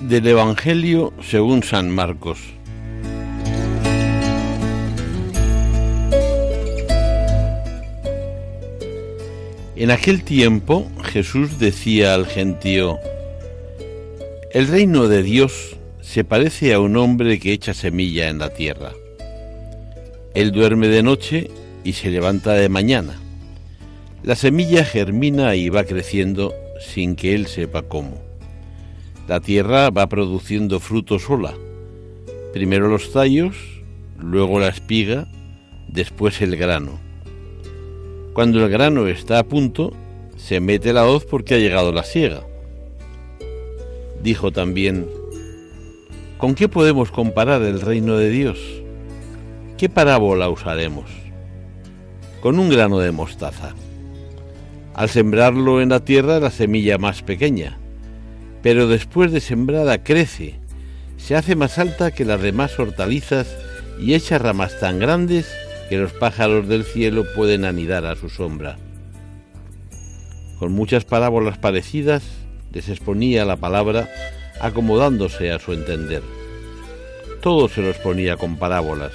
Del 0.00 0.26
Evangelio 0.26 1.12
según 1.22 1.62
San 1.62 1.90
Marcos. 1.90 2.38
En 9.76 9.90
aquel 9.90 10.24
tiempo 10.24 10.90
Jesús 11.04 11.58
decía 11.58 12.14
al 12.14 12.26
gentío, 12.26 12.98
El 14.52 14.68
reino 14.68 15.06
de 15.06 15.22
Dios 15.22 15.76
se 16.00 16.24
parece 16.24 16.72
a 16.72 16.80
un 16.80 16.96
hombre 16.96 17.38
que 17.38 17.52
echa 17.52 17.74
semilla 17.74 18.30
en 18.30 18.38
la 18.38 18.54
tierra. 18.54 18.92
Él 20.34 20.50
duerme 20.50 20.88
de 20.88 21.02
noche 21.02 21.50
y 21.84 21.92
se 21.92 22.08
levanta 22.08 22.54
de 22.54 22.70
mañana. 22.70 23.20
La 24.22 24.34
semilla 24.34 24.82
germina 24.84 25.54
y 25.56 25.68
va 25.68 25.84
creciendo 25.84 26.54
sin 26.80 27.16
que 27.16 27.34
él 27.34 27.46
sepa 27.46 27.82
cómo. 27.82 28.29
La 29.28 29.40
tierra 29.40 29.90
va 29.90 30.08
produciendo 30.08 30.80
fruto 30.80 31.18
sola. 31.18 31.54
Primero 32.52 32.88
los 32.88 33.12
tallos, 33.12 33.56
luego 34.18 34.58
la 34.58 34.68
espiga, 34.68 35.28
después 35.88 36.40
el 36.42 36.56
grano. 36.56 36.98
Cuando 38.32 38.64
el 38.64 38.70
grano 38.70 39.06
está 39.06 39.38
a 39.38 39.44
punto, 39.44 39.92
se 40.36 40.60
mete 40.60 40.92
la 40.92 41.06
hoz 41.06 41.24
porque 41.24 41.54
ha 41.54 41.58
llegado 41.58 41.92
la 41.92 42.04
siega. 42.04 42.42
Dijo 44.22 44.52
también, 44.52 45.06
¿con 46.38 46.54
qué 46.54 46.68
podemos 46.68 47.10
comparar 47.10 47.62
el 47.62 47.80
reino 47.80 48.16
de 48.16 48.30
Dios? 48.30 48.58
¿Qué 49.76 49.88
parábola 49.88 50.48
usaremos? 50.50 51.10
Con 52.40 52.58
un 52.58 52.70
grano 52.70 52.98
de 52.98 53.12
mostaza. 53.12 53.74
Al 54.94 55.08
sembrarlo 55.08 55.80
en 55.80 55.88
la 55.88 56.04
tierra 56.04 56.38
la 56.38 56.50
semilla 56.50 56.98
más 56.98 57.22
pequeña, 57.22 57.79
pero 58.62 58.86
después 58.88 59.32
de 59.32 59.40
sembrada 59.40 60.02
crece, 60.02 60.60
se 61.16 61.36
hace 61.36 61.56
más 61.56 61.78
alta 61.78 62.10
que 62.10 62.24
las 62.24 62.40
demás 62.40 62.78
hortalizas 62.78 63.48
y 64.00 64.14
echa 64.14 64.38
ramas 64.38 64.78
tan 64.80 64.98
grandes 64.98 65.46
que 65.88 65.98
los 65.98 66.12
pájaros 66.12 66.68
del 66.68 66.84
cielo 66.84 67.24
pueden 67.34 67.64
anidar 67.64 68.06
a 68.06 68.16
su 68.16 68.28
sombra. 68.28 68.78
Con 70.58 70.72
muchas 70.72 71.04
parábolas 71.04 71.58
parecidas 71.58 72.22
les 72.72 72.88
exponía 72.88 73.44
la 73.44 73.56
palabra 73.56 74.08
acomodándose 74.60 75.50
a 75.50 75.58
su 75.58 75.72
entender. 75.72 76.22
Todo 77.40 77.68
se 77.68 77.80
lo 77.80 77.88
exponía 77.88 78.36
con 78.36 78.56
parábolas, 78.56 79.12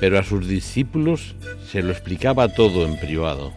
pero 0.00 0.18
a 0.18 0.24
sus 0.24 0.48
discípulos 0.48 1.34
se 1.70 1.82
lo 1.82 1.92
explicaba 1.92 2.48
todo 2.48 2.86
en 2.86 2.98
privado. 2.98 3.52